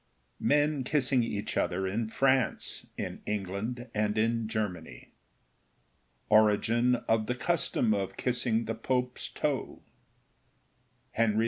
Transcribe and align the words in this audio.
MEN 0.39 0.83
KISSING 0.83 1.21
EACH 1.21 1.55
OTHER 1.57 1.87
IN 1.87 2.09
FRANCE, 2.09 2.87
IN 2.97 3.21
ENGLAND, 3.27 3.85
AND 3.93 4.17
IN 4.17 4.47
GERMANY—ORIGIN 4.47 6.95
OF 7.07 7.27
THE 7.27 7.35
CUSTOM 7.35 7.93
OF 7.93 8.17
KISSING 8.17 8.65
THE 8.65 8.73
POPE'S 8.73 9.29
TOE— 9.29 9.83
HENRY 11.11 11.35
IV. 11.35 11.39